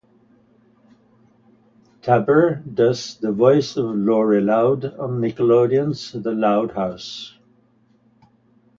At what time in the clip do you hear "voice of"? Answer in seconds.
3.31-3.93